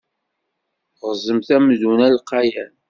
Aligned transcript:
Ɣzemt 1.09 1.49
amdun 1.55 1.99
alqayan. 2.07 2.73